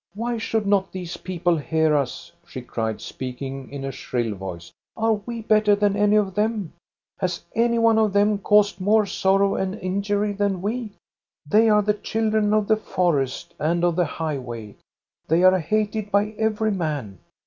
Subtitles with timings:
[0.14, 5.14] "Why should not these people hear us?" she cried, speaking in a shrill voice." Are
[5.14, 6.74] we better than any of them?
[7.18, 10.92] Has anyone of them caused more sorrow and injury than we?
[11.48, 14.76] They are the children of the forest, and of the highway;
[15.28, 17.18] they are hated by every man.